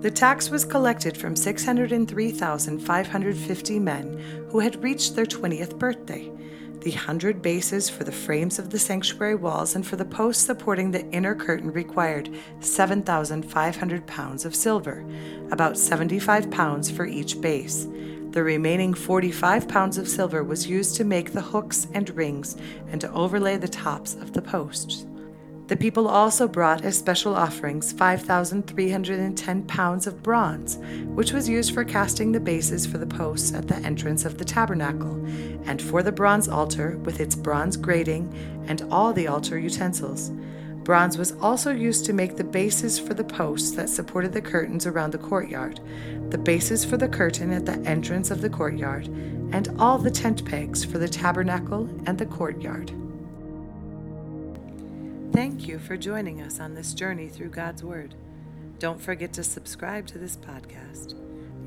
The 0.00 0.12
tax 0.12 0.48
was 0.48 0.64
collected 0.64 1.16
from 1.16 1.34
603,550 1.34 3.78
men 3.80 4.46
who 4.48 4.60
had 4.60 4.80
reached 4.80 5.16
their 5.16 5.26
20th 5.26 5.76
birthday 5.76 6.30
the 6.80 6.92
hundred 6.92 7.42
bases 7.42 7.90
for 7.90 8.04
the 8.04 8.12
frames 8.12 8.58
of 8.58 8.70
the 8.70 8.78
sanctuary 8.78 9.34
walls 9.34 9.74
and 9.74 9.86
for 9.86 9.96
the 9.96 10.04
posts 10.04 10.44
supporting 10.44 10.90
the 10.90 11.06
inner 11.10 11.34
curtain 11.34 11.70
required 11.72 12.30
7,500 12.60 14.06
pounds 14.06 14.44
of 14.44 14.54
silver, 14.54 15.04
about 15.50 15.76
75 15.76 16.50
pounds 16.50 16.90
for 16.90 17.06
each 17.06 17.40
base. 17.40 17.86
The 18.30 18.42
remaining 18.42 18.94
45 18.94 19.68
pounds 19.68 19.98
of 19.98 20.08
silver 20.08 20.44
was 20.44 20.68
used 20.68 20.96
to 20.96 21.04
make 21.04 21.32
the 21.32 21.40
hooks 21.40 21.86
and 21.92 22.08
rings 22.10 22.56
and 22.90 23.00
to 23.00 23.12
overlay 23.12 23.56
the 23.56 23.68
tops 23.68 24.14
of 24.14 24.32
the 24.32 24.42
posts. 24.42 25.04
The 25.70 25.76
people 25.76 26.08
also 26.08 26.48
brought 26.48 26.84
as 26.84 26.98
special 26.98 27.36
offerings 27.36 27.92
5,310 27.92 29.62
pounds 29.68 30.08
of 30.08 30.20
bronze, 30.20 30.78
which 31.14 31.32
was 31.32 31.48
used 31.48 31.72
for 31.72 31.84
casting 31.84 32.32
the 32.32 32.40
bases 32.40 32.86
for 32.86 32.98
the 32.98 33.06
posts 33.06 33.54
at 33.54 33.68
the 33.68 33.76
entrance 33.76 34.24
of 34.24 34.36
the 34.36 34.44
tabernacle, 34.44 35.24
and 35.66 35.80
for 35.80 36.02
the 36.02 36.10
bronze 36.10 36.48
altar 36.48 36.98
with 37.04 37.20
its 37.20 37.36
bronze 37.36 37.76
grating 37.76 38.34
and 38.66 38.82
all 38.90 39.12
the 39.12 39.28
altar 39.28 39.60
utensils. 39.60 40.32
Bronze 40.82 41.16
was 41.16 41.36
also 41.40 41.70
used 41.70 42.04
to 42.06 42.12
make 42.12 42.36
the 42.36 42.42
bases 42.42 42.98
for 42.98 43.14
the 43.14 43.22
posts 43.22 43.70
that 43.76 43.88
supported 43.88 44.32
the 44.32 44.42
curtains 44.42 44.88
around 44.88 45.12
the 45.12 45.18
courtyard, 45.18 45.78
the 46.30 46.38
bases 46.38 46.84
for 46.84 46.96
the 46.96 47.06
curtain 47.06 47.52
at 47.52 47.64
the 47.64 47.78
entrance 47.88 48.32
of 48.32 48.40
the 48.40 48.50
courtyard, 48.50 49.06
and 49.52 49.68
all 49.78 49.98
the 49.98 50.10
tent 50.10 50.44
pegs 50.44 50.84
for 50.84 50.98
the 50.98 51.08
tabernacle 51.08 51.88
and 52.06 52.18
the 52.18 52.26
courtyard. 52.26 52.92
Thank 55.32 55.68
you 55.68 55.78
for 55.78 55.96
joining 55.96 56.42
us 56.42 56.58
on 56.58 56.74
this 56.74 56.92
journey 56.92 57.28
through 57.28 57.50
God's 57.50 57.84
Word. 57.84 58.16
Don't 58.80 59.00
forget 59.00 59.32
to 59.34 59.44
subscribe 59.44 60.08
to 60.08 60.18
this 60.18 60.36
podcast. 60.36 61.14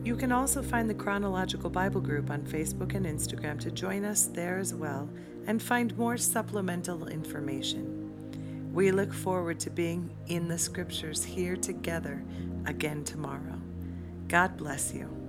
You 0.04 0.18
can 0.18 0.34
also 0.34 0.62
find 0.62 0.90
the 0.90 0.94
Chronological 0.94 1.70
Bible 1.70 2.02
Group 2.02 2.30
on 2.30 2.42
Facebook 2.42 2.94
and 2.94 3.06
Instagram 3.06 3.58
to 3.62 3.72
join 3.72 4.04
us 4.04 4.26
there 4.26 4.58
as 4.58 4.74
well 4.74 5.10
and 5.48 5.64
find 5.64 5.98
more 5.98 6.18
supplemental 6.18 7.08
information. 7.08 8.74
We 8.74 8.92
look 8.92 9.14
forward 9.14 9.62
to 9.62 9.70
being 9.70 10.14
in 10.28 10.50
the 10.50 10.58
Scriptures 10.58 11.24
here 11.24 11.56
together 11.56 12.22
again 12.66 13.06
tomorrow. 13.06 13.62
God 14.28 14.58
bless 14.58 14.94
you. 14.94 15.23